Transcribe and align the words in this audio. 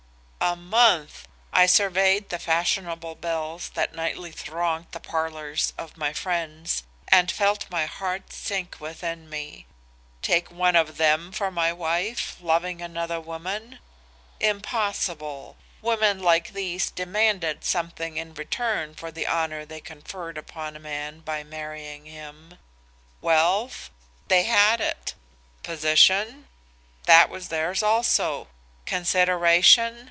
'""A 0.51 0.55
month! 0.55 1.27
I 1.53 1.67
surveyed 1.67 2.29
the 2.29 2.39
fashionable 2.39 3.13
belles 3.13 3.69
that 3.75 3.93
nightly 3.93 4.31
thronged 4.31 4.87
the 4.91 4.99
parlors 4.99 5.71
of 5.77 5.95
my 5.97 6.13
friends 6.13 6.81
and 7.09 7.31
felt 7.31 7.69
my 7.69 7.85
heart 7.85 8.33
sink 8.33 8.77
within 8.81 9.29
me. 9.29 9.67
Take 10.23 10.49
one 10.51 10.75
of 10.75 10.97
them 10.97 11.31
for 11.31 11.51
my 11.51 11.71
wife, 11.71 12.37
loving 12.41 12.81
another 12.81 13.19
woman? 13.21 13.77
Impossible. 14.39 15.57
Women 15.79 16.19
like 16.23 16.49
these 16.53 16.89
demanded 16.89 17.63
something 17.63 18.17
in 18.17 18.33
return 18.33 18.95
for 18.95 19.11
the 19.11 19.27
honor 19.27 19.63
they 19.63 19.79
conferred 19.79 20.39
upon 20.39 20.75
a 20.75 20.79
man 20.81 21.19
by 21.19 21.43
marrying 21.43 22.05
him. 22.07 22.57
Wealth? 23.21 23.91
they 24.27 24.43
had 24.43 24.81
it. 24.81 25.13
Position? 25.61 26.47
that 27.05 27.29
was 27.29 27.49
theirs 27.49 27.83
also. 27.83 28.47
Consideration? 28.87 29.99